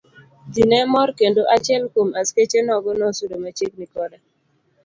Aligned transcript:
Ji 0.53 0.63
ne 0.69 0.79
mor 0.91 1.09
kendo 1.19 1.41
achiel 1.55 1.83
kuom 1.93 2.09
askeche 2.21 2.59
nogo 2.67 2.91
nosudo 2.99 3.35
machiegni 3.43 3.85
koda. 3.93 4.17